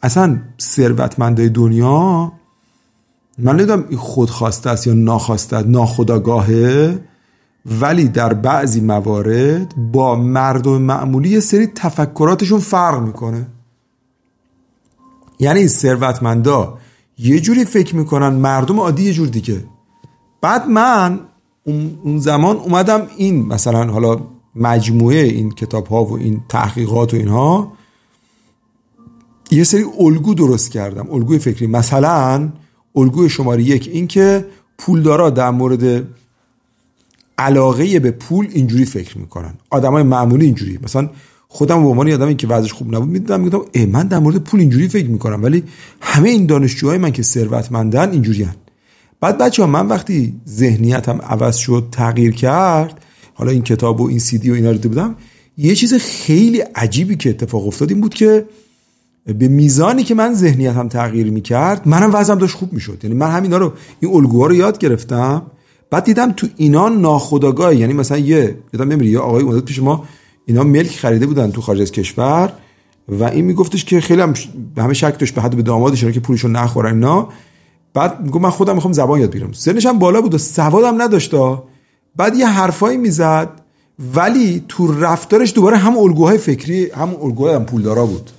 اصلا 0.02 0.40
ثروتمندای 0.62 1.50
دنیا 1.50 2.32
من 3.38 3.56
نمی‌دونم 3.56 3.86
این 3.90 3.98
خودخواسته 3.98 4.70
است 4.70 4.88
یا 4.88 4.94
ناخواسته 4.94 5.62
ناخداگاهه 5.62 7.00
ولی 7.82 8.08
در 8.08 8.34
بعضی 8.34 8.82
موارد 8.82 9.92
با 9.92 10.16
مردم 10.16 10.82
معمولی 10.82 11.30
یه 11.30 11.40
سری 11.40 11.68
تفکراتشون 11.68 12.60
فرق 12.60 13.02
می‌کنه. 13.02 13.48
یعنی 15.40 15.68
ثروتمندا 15.68 16.78
یه 17.18 17.40
جوری 17.40 17.66
فکر 17.66 17.96
می‌کنن 17.96 18.30
مردم 18.30 18.80
عادی 18.80 19.04
یه 19.04 19.14
جور 19.14 19.28
دیگه. 19.28 19.64
بعد 20.42 20.68
من 20.68 21.20
اون 22.04 22.20
زمان 22.20 22.58
اومدم 22.58 23.08
این 23.18 23.46
مثلا 23.46 23.92
حالا 23.92 24.20
مجموعه 24.56 25.18
این 25.18 25.52
کتاب 25.52 25.88
ها 25.88 26.04
و 26.04 26.18
این 26.18 26.42
تحقیقات 26.50 27.14
و 27.14 27.18
اینها 27.18 27.72
یه 29.52 29.64
سری 29.64 29.86
الگو 30.00 30.34
درست 30.34 30.72
کردم 30.72 31.12
الگوی 31.12 31.40
فکری. 31.40 31.68
مثلا 31.68 32.50
الگوی 32.98 33.30
شماره 33.30 33.64
یک 33.64 33.90
این 33.94 34.08
که 34.08 34.46
پولدارا 34.78 35.30
در 35.30 35.50
مورد 35.50 36.04
علاقه 37.38 38.00
به 38.00 38.12
پول 38.12 38.48
اینجوری 38.52 38.86
فکر 38.86 39.18
می‌کنن. 39.18 39.54
آدمای 39.70 40.04
معمولی 40.04 40.46
اینجوری. 40.46 40.80
مثلا 40.84 41.10
خودم 41.48 41.84
به 41.84 41.90
عنوان 41.90 42.12
آدمی 42.12 42.36
که 42.36 42.48
وضعش 42.48 42.74
خوب 42.74 42.96
نبود 42.96 43.10
می‌دیدم 43.10 43.40
می‌گفتم 43.40 43.70
ای 43.72 43.86
من 43.86 44.08
در 44.08 44.20
مورد 44.20 44.38
پول 44.38 44.60
اینجوری 44.60 44.88
فکر 44.88 45.08
می‌کنم. 45.08 45.44
ولی 45.44 45.64
همه 46.02 46.30
این 46.30 46.46
دانشجوهای 46.46 46.98
من 46.98 47.12
که 47.12 47.24
ثروتمندن 47.24 48.12
اینجوری 48.12 48.44
هن. 48.44 48.56
بعد 49.20 49.38
بچه 49.38 49.64
ها 49.64 49.70
من 49.70 49.88
وقتی 49.88 50.34
ذهنیتم 50.48 51.22
عوض 51.22 51.56
شد 51.56 51.88
تغییر 51.92 52.32
کرد 52.32 53.06
حالا 53.34 53.52
این 53.52 53.62
کتاب 53.64 54.02
و 54.02 54.08
این 54.08 54.20
سیدی 54.20 54.52
و 54.52 54.54
اینا 54.54 54.72
رو 54.72 54.78
بودم 54.78 55.16
یه 55.58 55.76
چیز 55.76 55.94
خیلی 55.94 56.60
عجیبی 56.60 57.16
که 57.16 57.30
اتفاق 57.30 57.68
افتاد 57.68 57.92
این 57.92 58.02
بود 58.02 58.14
که 58.14 58.46
به 59.34 59.48
میزانی 59.48 60.04
که 60.04 60.16
من 60.16 60.34
ذهنیتم 60.34 60.88
تغییر 60.88 61.32
می‌کرد 61.32 61.88
منم 61.88 62.14
وضعم 62.14 62.38
داشت 62.38 62.56
خوب 62.56 62.74
می‌شد. 62.74 63.00
یعنی 63.04 63.16
من 63.16 63.32
همینا 63.32 63.58
رو 63.58 63.74
این 64.00 64.16
الگوها 64.16 64.48
رو 64.48 64.56
یاد 64.56 64.78
گرفتم. 64.78 65.42
بعد 65.90 66.04
دیدم 66.04 66.32
تو 66.32 66.48
اینا 66.56 66.90
ناخداگاه 66.90 67.76
یعنی 67.76 67.94
مثلا 67.94 68.18
یه 68.18 68.58
یادم 68.74 68.92
نمیره 68.92 69.12
یه 69.12 69.20
آقای 69.20 69.44
اومد 69.44 69.66
پیش 69.66 69.80
ما 69.80 70.06
اینا 70.46 70.64
ملک 70.64 70.96
خریده 70.96 71.28
بودن 71.28 71.52
تو 71.52 71.62
خارج 71.62 71.82
از 71.82 71.92
کشور. 71.92 72.54
و 73.08 73.24
این 73.24 73.46
میگفتش 73.46 73.86
که 73.86 74.02
خیلی 74.02 74.22
هم 74.22 74.34
همه 74.78 74.94
شک 74.94 75.20
داشت 75.20 75.36
به 75.36 75.42
حد 75.42 75.56
به 75.56 75.62
دامادش 75.62 76.06
که 76.06 76.20
پولشو 76.20 76.48
نخورن 76.48 76.94
اینا. 76.94 77.30
بعد 77.94 78.22
میگم 78.22 78.42
من 78.42 78.50
خودم 78.50 78.76
می‌خوام 78.76 78.94
زبان 78.94 79.20
یاد 79.20 79.30
بگیرم. 79.30 79.52
سنش 79.52 79.86
هم 79.86 80.00
بالا 80.00 80.22
بود 80.22 80.34
و 80.34 80.38
سوادم 80.38 81.02
نداشت. 81.02 81.32
بعد 82.16 82.36
یه 82.36 82.48
حرفایی 82.48 82.98
می‌زد 82.98 83.50
ولی 84.16 84.64
تو 84.68 85.02
رفتارش 85.02 85.54
دوباره 85.56 85.78
هم 85.78 85.98
الگوهای 85.98 86.38
فکری 86.38 86.92
هم 86.92 87.10
الگوهای 87.24 87.56
هم 87.56 87.66
پولدارا 87.66 88.06
بود. 88.06 88.32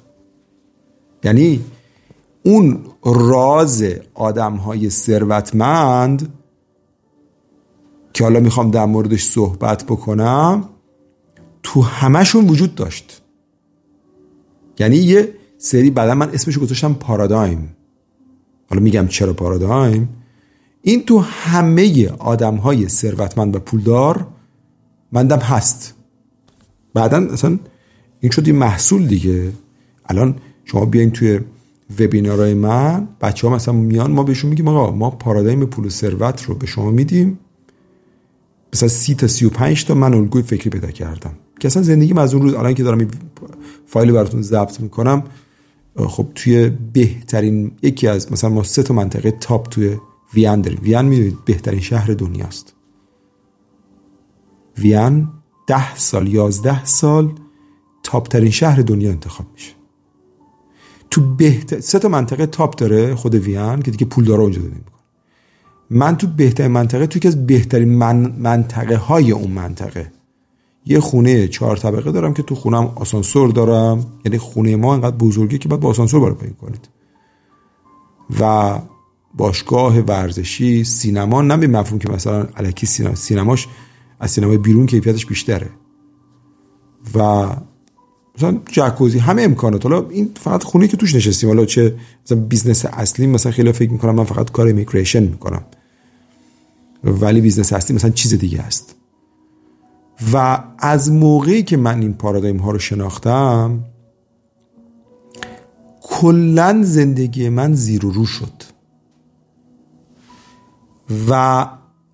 یعنی 1.25 1.65
اون 2.43 2.85
راز 3.05 3.85
آدم 4.15 4.55
های 4.55 4.91
ثروتمند 4.91 6.33
که 8.13 8.25
حالا 8.25 8.41
می‌خوام 8.41 8.71
در 8.71 8.87
موردش 8.87 9.25
صحبت 9.25 9.85
بکنم 9.85 10.69
تو 11.63 11.83
همشون 11.83 12.49
وجود 12.49 12.75
داشت. 12.75 13.23
یعنی 14.79 14.97
یه 14.97 15.35
سری 15.59 15.91
بعدا 15.91 16.15
من 16.15 16.31
اسمشو 16.31 16.61
گذاشتم 16.61 16.95
پارادایم. 16.95 17.77
حالا 18.71 18.83
میگم 18.83 19.07
چرا 19.09 19.33
پارادایم؟ 19.33 20.09
این 20.83 21.05
تو 21.05 21.19
همه 21.19 22.09
آدم 22.19 22.55
های 22.55 22.89
ثروتمند 22.89 23.57
و 23.57 23.59
پولدار 23.59 24.27
مندم 25.13 25.39
هست. 25.39 25.95
بعدا 26.95 27.17
اصلا 27.33 27.59
این 28.21 28.33
شد 28.33 28.49
یه 28.49 28.55
محصول 28.55 29.07
دیگه. 29.07 29.53
الان 30.05 30.37
شما 30.71 30.85
بیاین 30.85 31.11
توی 31.11 31.41
وبینارهای 32.01 32.55
من 32.55 33.09
بچه 33.21 33.49
ها 33.49 33.55
مثلا 33.55 33.75
میان 33.75 34.11
ما 34.11 34.23
بهشون 34.23 34.51
میگیم 34.51 34.69
آقا 34.69 34.97
ما 34.97 35.11
پارادایم 35.11 35.67
پول 35.67 35.87
و 35.87 35.89
ثروت 35.89 36.43
رو 36.43 36.55
به 36.55 36.67
شما 36.67 36.91
میدیم. 36.91 37.39
مثلا 38.73 38.89
سی 38.89 39.15
تا 39.15 39.27
سی 39.27 39.45
و 39.45 39.51
پنج 39.51 39.85
تا 39.85 39.95
من 39.95 40.15
الگوی 40.15 40.43
فکری 40.43 40.71
پیدا 40.71 40.91
کردم. 40.91 41.33
که 41.61 41.69
اصلا 41.69 41.83
زندگیم 41.83 42.19
از 42.19 42.35
اون 42.35 42.43
روز 42.43 42.55
الان 42.55 42.75
که 42.75 42.83
دارم 42.83 42.99
این 42.99 43.09
فایل 43.87 44.13
براتون 44.13 44.43
ضبط 44.43 44.81
می‌کنم 44.81 45.25
خب 45.97 46.27
توی 46.35 46.71
بهترین 46.93 47.73
یکی 47.83 48.07
از 48.07 48.33
مثلا 48.33 48.51
ما 48.51 48.63
سه 48.63 48.83
تا 48.83 48.95
منطقه 48.95 49.31
تاپ 49.31 49.69
توی 49.69 49.97
ویان 50.35 50.61
داریم. 50.61 50.81
ویان 50.83 51.05
می‌دونید 51.05 51.45
بهترین 51.45 51.81
شهر 51.81 52.13
دنیاست. 52.13 52.75
ویان 54.79 55.33
ده 55.67 55.97
سال 55.97 56.29
یازده 56.29 56.85
سال 56.85 57.33
تاپ 58.03 58.29
ترین 58.29 58.51
شهر 58.51 58.81
دنیا 58.81 59.11
انتخاب 59.11 59.47
میشه. 59.55 59.78
تو 61.11 61.21
بهتر 61.21 61.81
سه 61.81 61.99
تا 61.99 62.09
منطقه 62.09 62.47
تاپ 62.47 62.77
داره 62.77 63.15
خود 63.15 63.35
ویان 63.35 63.83
که 63.83 63.91
دیگه 63.91 64.07
پول 64.07 64.25
داره 64.25 64.41
اونجا 64.43 64.61
زندگی 64.61 64.79
می‌کنه 64.79 64.99
من 65.91 66.17
تو 66.17 66.27
بهترین 66.27 66.71
منطقه 66.71 67.07
تو 67.07 67.19
که 67.19 67.29
از 67.29 67.47
بهترین 67.47 67.95
من 67.95 68.35
منطقه 68.39 68.97
های 68.97 69.31
اون 69.33 69.51
منطقه. 69.51 70.13
یه 70.87 71.01
خونه 71.01 71.49
چهار 71.49 71.77
طبقه 71.77 72.13
دارم 72.13 72.35
که 72.35 72.43
تو 72.43 72.55
خونم 72.55 72.93
آسانسور 72.95 73.51
دارم. 73.51 74.07
یعنی 74.25 74.39
خونه 74.39 74.77
ما 74.77 74.95
انقدر 74.95 75.17
بزرگی 75.17 75.59
که 75.59 75.69
باید 75.69 75.81
با 75.81 75.89
آسانسور 75.89 76.21
بالا 76.21 76.35
پایین 76.35 76.55
کنید. 76.55 76.89
و 78.41 78.79
باشگاه 79.35 79.99
ورزشی 79.99 80.85
سینما 80.85 81.43
نه 81.43 81.57
به 81.57 81.67
مفهوم 81.67 81.99
که 81.99 82.11
مثلا 82.11 82.47
الکی 82.57 82.87
سینما 82.87 83.15
سینماش 83.15 83.69
از 84.21 84.31
سینمای 84.31 84.59
بیرون 84.59 84.87
کیفیتش 84.87 85.27
بیشتره. 85.27 85.71
و 87.15 87.47
مثلا 88.39 88.61
جکوزی 88.67 89.19
همه 89.19 89.43
امکانات. 89.43 89.87
حالا 89.87 90.09
این 90.09 90.31
فقط 90.41 90.63
خونه 90.65 90.89
که 90.89 90.97
توش 90.97 91.15
نشستیم. 91.15 91.49
حالا 91.49 91.65
چه 91.65 91.95
مثلا 92.25 92.39
business 92.39 92.85
اصلی 92.85 93.27
مثلا 93.27 93.53
خیلی 93.53 93.73
فکر 93.73 93.91
می‌کنم 93.91 94.15
من 94.15 94.25
فقط 94.25 94.51
کار 94.51 94.67
immigration 94.67 95.23
می‌کنم. 95.23 95.63
ولی 97.05 97.41
business 97.41 97.73
اصلی 97.73 97.97
مثلا 97.97 98.11
چیز 98.11 98.35
دیگه 98.35 98.61
است. 98.61 98.95
و 100.33 100.65
از 100.79 101.13
موقعی 101.13 101.63
که 101.63 101.77
من 101.77 102.01
این 102.01 102.15
پارادایم 102.15 102.57
ها 102.57 102.71
رو 102.71 102.79
شناختم 102.79 103.85
کلا 106.03 106.81
زندگی 106.83 107.49
من 107.49 107.75
زیر 107.75 108.07
و 108.07 108.11
رو 108.11 108.27
شد. 108.27 108.63
و 111.29 111.67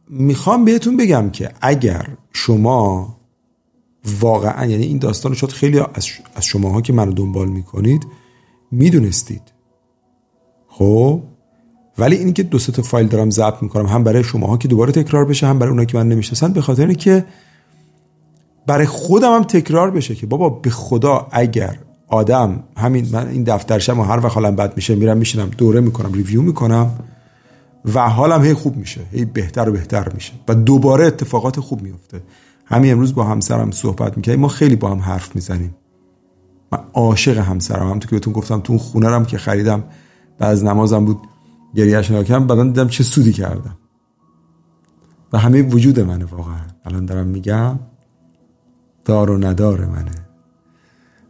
می‌خوام 0.08 0.64
بهتون 0.64 0.96
بگم 0.96 1.30
که 1.30 1.50
اگر 1.60 2.08
شما 2.32 3.16
واقعا 4.20 4.66
یعنی 4.66 4.84
این 4.84 4.98
داستان 4.98 5.34
شد 5.34 5.50
خیلی 5.50 5.80
از 6.34 6.44
شماها 6.44 6.80
که 6.80 6.92
منو 6.92 7.12
دنبال 7.12 7.48
می‌کنید 7.48 8.06
می‌دونستید. 8.70 9.42
خب؟ 10.68 11.22
ولی 11.98 12.16
اینی 12.16 12.32
که 12.32 12.42
دو 12.42 12.58
تا 12.58 12.82
فایل 12.82 13.06
دارم 13.06 13.30
ضبط 13.30 13.62
می‌کنم 13.62 13.86
هم 13.86 14.04
برای 14.04 14.24
شماها 14.24 14.56
که 14.56 14.68
دوباره 14.68 14.92
تکرار 14.92 15.24
بشه 15.24 15.46
هم 15.46 15.58
برای 15.58 15.70
اونایی 15.70 15.86
که 15.86 15.96
من 15.96 16.08
نمی‌شناسن 16.08 16.52
به 16.52 16.60
خاطر 16.60 16.92
که 16.92 17.24
برای 18.66 18.86
خودم 18.86 19.34
هم 19.34 19.42
تکرار 19.42 19.90
بشه 19.90 20.14
که 20.14 20.26
بابا 20.26 20.48
به 20.48 20.70
خدا 20.70 21.28
اگر 21.30 21.78
آدم 22.08 22.62
همین 22.76 23.08
من 23.12 23.28
این 23.28 23.44
دفترشم 23.44 24.00
و 24.00 24.02
هر 24.02 24.24
وقت 24.24 24.34
حالم 24.34 24.56
بد 24.56 24.76
میشه 24.76 24.94
میرم 24.94 25.16
میشینم 25.16 25.48
دوره 25.58 25.80
می‌کنم 25.80 26.12
ریویو 26.12 26.42
می‌کنم 26.42 26.90
و 27.94 28.08
حالم 28.08 28.44
هی 28.44 28.54
خوب 28.54 28.76
میشه 28.76 29.00
هی 29.12 29.24
بهتر 29.24 29.68
و 29.68 29.72
بهتر 29.72 30.12
میشه 30.14 30.32
و 30.48 30.54
دوباره 30.54 31.06
اتفاقات 31.06 31.60
خوب 31.60 31.82
میفته 31.82 32.20
همین 32.66 32.92
امروز 32.92 33.14
با 33.14 33.24
همسرم 33.24 33.70
صحبت 33.70 34.16
می‌کنیم 34.16 34.40
ما 34.40 34.48
خیلی 34.48 34.76
با 34.76 34.90
هم 34.90 34.98
حرف 34.98 35.34
می‌زنیم. 35.34 35.74
من 36.72 36.78
عاشق 36.94 37.38
همسرم. 37.38 37.90
هم 37.90 37.98
تو 37.98 38.08
که 38.08 38.16
بهتون 38.16 38.32
گفتم 38.32 38.60
تو 38.60 38.72
اون 38.72 38.78
خونه 38.78 39.24
که 39.24 39.38
خریدم 39.38 39.84
بعد 40.38 40.52
از 40.52 40.64
نمازم 40.64 41.04
بود 41.04 41.18
گریهش 41.74 42.10
ناکم 42.10 42.46
بعدا 42.46 42.64
دیدم 42.64 42.88
چه 42.88 43.04
سودی 43.04 43.32
کردم. 43.32 43.76
و 45.32 45.38
همه 45.38 45.62
وجود 45.62 46.00
منه 46.00 46.24
واقعا. 46.24 46.60
الان 46.84 47.06
دارم 47.06 47.26
میگم 47.26 47.78
دار 49.04 49.30
و 49.30 49.38
ندار 49.38 49.86
منه. 49.86 50.10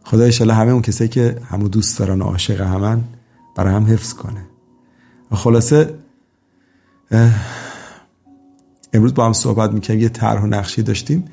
خدا 0.03 0.23
ایشالا 0.23 0.53
همه 0.53 0.71
اون 0.71 0.81
کسایی 0.81 1.09
که 1.09 1.41
همو 1.43 1.67
دوست 1.67 1.99
دارن 1.99 2.21
و 2.21 2.25
عاشق 2.25 2.61
همن 2.61 3.01
برای 3.55 3.73
هم 3.73 3.85
حفظ 3.85 4.13
کنه. 4.13 4.45
و 5.31 5.35
خلاصه 5.35 5.93
امروز 8.93 9.13
با 9.13 9.25
هم 9.25 9.33
صحبت 9.33 9.71
می‌کنیم 9.71 9.99
یه 9.99 10.09
طرح 10.09 10.41
و 10.41 10.47
نقشی 10.47 10.83
داشتیم. 10.83 11.25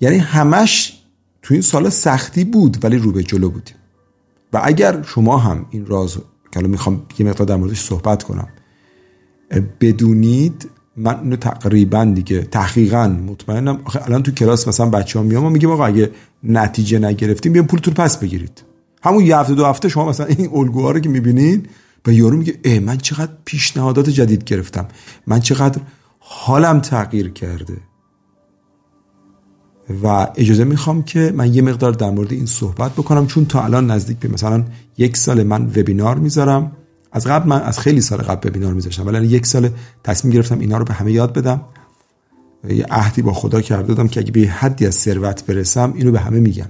یعنی 0.00 0.18
همش 0.18 1.02
تو 1.42 1.54
این 1.54 1.62
سال 1.62 1.88
سختی 1.88 2.44
بود 2.44 2.84
ولی 2.84 2.98
رو 2.98 3.12
به 3.12 3.22
جلو 3.22 3.50
بودیم. 3.50 3.76
و 4.52 4.60
اگر 4.64 5.02
شما 5.02 5.38
هم 5.38 5.66
این 5.70 5.86
راز 5.86 6.14
که 6.52 6.56
الان 6.56 6.70
می‌خوام 6.70 7.06
یه 7.18 7.26
مقدار 7.26 7.46
در 7.46 7.56
موردش 7.56 7.80
صحبت 7.80 8.22
کنم. 8.22 8.48
بدونید 9.80 10.70
من 10.96 11.20
اینو 11.20 11.36
تقریبا 11.36 12.04
دیگه 12.04 12.42
تحقیقا 12.42 13.08
مطمئنم. 13.08 13.80
آخه 13.84 14.06
الان 14.06 14.22
تو 14.22 14.30
کلاس 14.32 14.68
مثلا 14.68 14.86
بچه 14.86 15.18
ها 15.18 15.24
میام 15.24 15.44
و 15.44 15.50
میگیم 15.50 15.70
آقا 15.70 15.86
اگه 15.86 16.10
نتیجه 16.42 16.98
نگرفتیم 16.98 17.52
بیام 17.52 17.66
پولتون 17.66 17.94
پس 17.94 18.16
بگیرید. 18.16 18.62
همون 19.02 19.24
یه 19.24 19.38
هفته 19.38 19.54
دو 19.54 19.66
هفته 19.66 19.88
شما 19.88 20.08
مثلا 20.08 20.26
این 20.26 20.50
الگوها 20.54 20.90
رو 20.90 21.00
که 21.00 21.08
می‌بینید 21.08 21.68
و 22.06 22.12
یارو 22.12 22.36
میگه 22.36 22.58
ای 22.64 22.78
من 22.78 22.98
چقدر 22.98 23.32
پیشنهادات 23.44 24.10
جدید 24.10 24.44
گرفتم. 24.44 24.88
من 25.26 25.40
چقدر 25.40 25.80
حالم 26.28 26.80
تغییر 26.80 27.30
کرده. 27.30 27.76
و 30.02 30.26
اجازه 30.34 30.64
می‌خوام 30.64 31.02
که 31.02 31.32
من 31.36 31.54
یه 31.54 31.62
مقدار 31.62 31.92
در 31.92 32.10
مورد 32.10 32.32
این 32.32 32.46
صحبت 32.46 32.92
بکنم 32.92 33.26
چون 33.26 33.44
تا 33.44 33.64
الان 33.64 33.90
نزدیک 33.90 34.18
به 34.18 34.28
مثلا 34.28 34.64
یک 34.98 35.16
سال 35.16 35.42
من 35.42 35.66
وبینار 35.66 36.18
می‌ذارم. 36.18 36.72
از 37.12 37.26
قبل 37.26 37.48
من 37.48 37.62
از 37.62 37.78
خیلی 37.78 38.00
سال 38.00 38.18
قبل 38.18 38.48
وبینار 38.48 38.74
میذاشتم 38.74 39.06
ولی 39.06 39.26
یک 39.26 39.46
سال 39.46 39.70
تصمیم 40.04 40.34
گرفتم 40.34 40.58
اینا 40.58 40.78
رو 40.78 40.84
به 40.84 40.94
همه 40.94 41.12
یاد 41.12 41.32
بدم. 41.32 41.60
یه 42.68 42.86
عهدی 42.90 43.22
با 43.22 43.32
خدا 43.32 43.60
کرده 43.60 43.86
دادم 43.86 44.08
که 44.08 44.20
اگه 44.20 44.32
به 44.32 44.40
حدی 44.40 44.86
از 44.86 44.94
ثروت 44.94 45.46
برسم 45.46 45.92
اینو 45.96 46.12
به 46.12 46.20
همه 46.20 46.40
میگم. 46.40 46.68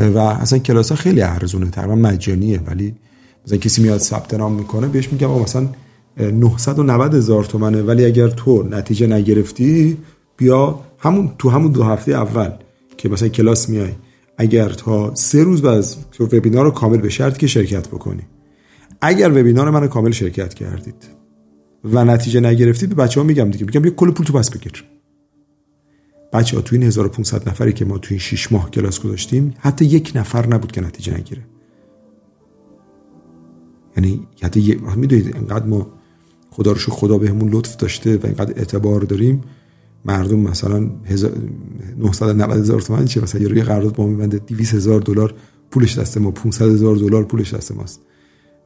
و 0.00 0.18
اصلا 0.18 0.58
کلاس 0.58 0.90
ها 0.90 0.96
خیلی 0.96 1.22
ارزونه 1.22 1.70
تقریبا 1.70 1.94
مجانیه 1.94 2.60
ولی 2.60 2.94
مثلا 3.46 3.58
کسی 3.58 3.82
میاد 3.82 3.98
ثبت 3.98 4.34
نام 4.34 4.52
می‌کنه 4.52 4.86
بهش 4.86 5.12
میگم 5.12 5.30
مثلا 5.30 5.68
990 6.18 7.14
هزار 7.14 7.44
تومنه. 7.44 7.82
ولی 7.82 8.04
اگر 8.04 8.28
تو 8.28 8.62
نتیجه 8.62 9.06
نگرفتی 9.06 9.96
بیا 10.36 10.80
همون 10.98 11.30
تو 11.38 11.50
همون 11.50 11.72
دو 11.72 11.82
هفته 11.82 12.12
اول 12.12 12.50
که 12.96 13.08
مثلا 13.08 13.28
کلاس 13.28 13.68
میای 13.68 13.92
اگر 14.38 14.68
تا 14.68 15.14
سه 15.14 15.44
روز 15.44 15.62
بعد 15.62 15.78
از 15.78 15.96
وبینار 16.20 16.64
رو 16.64 16.70
کامل 16.70 16.98
به 16.98 17.08
شرط 17.08 17.38
که 17.38 17.46
شرکت 17.46 17.88
بکنی. 17.88 18.22
اگر 19.00 19.30
وبینار 19.30 19.70
من 19.70 19.86
کامل 19.86 20.10
شرکت 20.10 20.54
کردید 20.54 21.08
و 21.84 22.04
نتیجه 22.04 22.40
نگرفتید 22.40 22.88
به 22.88 22.94
بچه 22.94 23.20
ها 23.20 23.26
میگم 23.26 23.50
دیگه. 23.50 23.64
میگم 23.64 23.84
یه 23.84 23.90
کل 23.90 24.10
پول 24.10 24.26
تو 24.26 24.32
پس 24.32 24.50
بگیر. 24.50 24.84
بچه 26.32 26.56
ها 26.56 26.62
تو 26.62 26.76
این 26.76 26.82
1500 26.82 27.48
نفری 27.48 27.72
که 27.72 27.84
ما 27.84 27.98
تو 27.98 28.06
این 28.10 28.18
6 28.18 28.52
ماه 28.52 28.70
کلاس 28.70 29.00
گذاشتیم 29.00 29.54
حتی 29.58 29.84
یک 29.84 30.12
نفر 30.14 30.46
نبود 30.46 30.72
که 30.72 30.80
نتیجه 30.80 31.16
نگیره. 31.16 31.42
یعنی 33.96 34.26
حتی 34.42 34.80
می‌دونید 34.96 35.36
انقدر 35.36 35.66
ما 35.66 35.97
خدا 36.58 36.72
رو 36.72 36.78
خدا 36.78 37.18
بهمون 37.18 37.50
لطف 37.50 37.76
داشته 37.76 38.16
و 38.16 38.20
اینقدر 38.26 38.58
اعتبار 38.58 39.00
داریم. 39.00 39.40
مردم 40.04 40.38
مثلا 40.38 40.90
990 41.98 42.58
هزار 42.58 42.80
تومن 42.80 43.04
چه 43.04 43.20
مثلا 43.20 43.40
یه 43.40 43.64
قرارداد 43.64 43.94
با 43.94 44.06
میبنده. 44.06 44.38
200 44.38 44.74
هزار 44.74 45.00
دلار 45.00 45.34
پولش 45.70 45.98
دست 45.98 46.18
ما. 46.18 46.30
500 46.30 46.66
هزار 46.66 46.96
دلار 46.96 47.24
پولش 47.24 47.54
دست 47.54 47.72
ماست. 47.72 48.00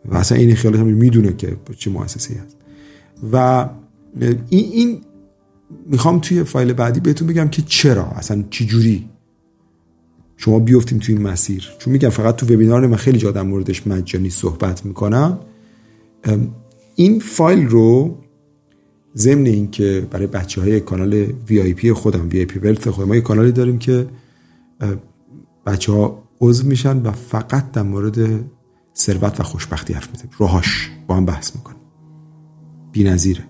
و 0.05 0.17
اصلا 0.17 0.39
این 0.39 0.55
خیالش 0.55 0.79
هم 0.79 0.87
می‌دونه 0.87 1.33
که 1.33 1.57
چه 1.79 1.91
مؤسسه‌ای 1.91 2.41
هست. 2.41 2.57
و 3.33 3.69
این 4.21 4.41
این 4.73 5.01
می‌خوام 5.87 6.19
توی 6.19 6.45
فایل 6.45 6.73
بعدی 6.73 7.01
بهتون 7.01 7.29
بگم 7.29 7.49
که 7.49 7.63
چرا؟ 7.67 8.05
اصلا 8.05 8.45
چی 8.51 8.67
جوری 8.67 9.09
شما 10.37 10.59
بیفتیم 10.59 10.99
توی 10.99 11.15
این 11.15 11.25
مسیر؟ 11.27 11.69
چون 11.79 11.93
میگم 11.93 12.09
فقط 12.09 12.37
تو 12.37 12.55
وبینار 12.55 12.87
من 12.87 12.97
خیلی 12.97 13.19
جا 13.19 13.31
در 13.31 13.43
موردش 13.43 13.87
مجانی 13.87 14.31
صحبت 14.31 14.87
می‌کنم. 14.87 15.39
این 16.95 17.21
فایل 17.21 17.69
رو 17.69 18.19
ضمن 19.17 19.47
این 19.47 19.71
که 19.71 20.07
برای 20.11 20.27
بچه 20.27 20.61
های 20.61 20.81
کانال 20.81 21.15
وی 21.49 21.61
آی 21.61 21.75
پی 21.75 21.93
خودم 21.93 22.29
وی 22.29 22.39
آی 22.39 22.45
پی 22.45 22.59
ولت 22.59 22.91
خودم 22.91 23.09
ما 23.09 23.15
یه 23.15 23.21
کانالی 23.21 23.53
داریم 23.53 23.79
که 23.79 24.07
بچه 25.67 25.93
ها 25.93 26.23
عضو 26.41 26.67
میشن 26.67 27.03
و 27.03 27.13
فقط 27.13 27.73
در 27.73 27.83
مورد 27.83 28.45
ثروت 28.97 29.41
و 29.41 29.43
خوشبختی 29.43 29.93
حرف 29.93 30.11
می‌زنیم. 30.11 30.31
راهاش 30.39 30.91
با 31.07 31.17
هم 31.17 31.27
بحث 31.27 31.57
می‌کنیم 31.57 31.83
نظیره 32.97 33.45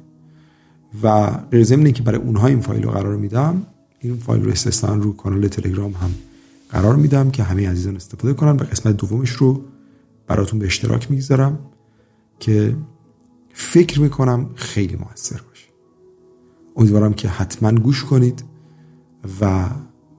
و 1.03 1.31
غیر 1.51 1.65
ضمن 1.65 1.93
که 1.93 2.03
برای 2.03 2.21
اونها 2.21 2.47
این 2.47 2.61
فایل 2.61 2.83
رو 2.83 2.91
قرار 2.91 3.17
میدم 3.17 3.67
این 4.01 4.17
فایل 4.17 4.43
رو 4.43 4.51
استثنا 4.51 4.95
رو 4.95 5.17
کانال 5.17 5.49
تلگرام 5.49 5.93
هم 5.93 6.11
قرار 6.71 6.97
میدم 6.97 7.31
که 7.31 7.43
همه 7.43 7.71
عزیزان 7.71 7.97
استفاده 7.97 8.35
کنن 8.35 8.51
و 8.51 8.65
قسمت 8.65 8.97
دومش 8.97 9.31
رو 9.31 9.63
براتون 10.27 10.59
به 10.59 10.67
اشتراک 10.67 11.11
می‌گذارم 11.11 11.59
که 12.41 12.77
فکر 13.53 14.01
می‌کنم 14.01 14.51
خیلی 14.55 14.97
موثر 14.97 15.41
باشه. 15.49 15.67
امیدوارم 16.77 17.13
که 17.13 17.29
حتما 17.29 17.73
گوش 17.73 18.05
کنید 18.05 18.45
و 19.41 19.69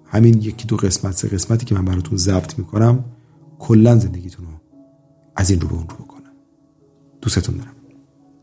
همین 0.05 0.41
یکی 0.41 0.67
دو 0.67 0.77
قسمت 0.77 1.11
سه 1.11 1.27
قسمتی 1.27 1.65
که 1.65 1.75
من 1.75 1.85
براتون 1.85 2.17
ضبط 2.17 2.59
می‌کنم 2.59 3.05
کلا 3.59 3.97
زندگیتون 3.97 4.45
رو 4.45 4.51
از 5.35 5.49
این 5.49 5.61
رو 5.61 5.67
به 5.67 5.73
اون 5.73 5.87
رو 5.89 5.95
بکنم. 6.05 6.33
دوستتون 7.21 7.57
دارم. 7.57 7.72